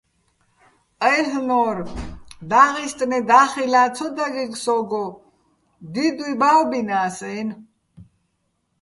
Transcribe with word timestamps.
აილ'ნორ: 1.09 1.77
დაღისტნე 2.53 3.19
და́ხილა́ 3.29 3.87
ცო 3.95 4.07
დაგეგ 4.17 4.51
სო́გო, 4.63 5.05
დიდუჲ 5.93 6.31
ბა́ვბინას-აჲნო̆. 6.41 7.57